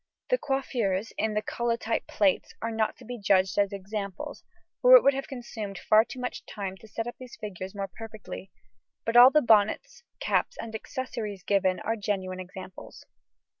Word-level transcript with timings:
The 0.31 0.39
coiffures 0.39 1.13
in 1.15 1.35
the 1.35 1.43
collotype 1.43 2.07
plates 2.07 2.55
are 2.59 2.71
not 2.71 2.97
to 2.97 3.05
be 3.05 3.19
judged 3.19 3.59
as 3.59 3.71
examples, 3.71 4.43
for 4.81 4.95
it 4.95 5.03
would 5.03 5.13
have 5.13 5.27
consumed 5.27 5.77
far 5.77 6.03
too 6.05 6.19
much 6.19 6.43
time 6.47 6.75
to 6.77 6.87
set 6.87 7.05
up 7.05 7.17
these 7.19 7.35
figures 7.39 7.75
more 7.75 7.87
perfectly, 7.87 8.49
but 9.05 9.15
all 9.15 9.29
the 9.29 9.43
bonnets, 9.43 10.01
caps, 10.19 10.57
and 10.59 10.73
accessories 10.73 11.43
given 11.43 11.79
are 11.81 11.95
genuine 11.95 12.39
examples. 12.39 13.05